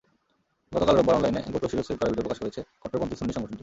[0.71, 3.59] গতকাল রোববার অনলাইনে গোতোর শিরশ্ছেদ করার ভিডিও প্রকাশ করেছে কট্টরপন্থী সুন্নি সংগঠনটি।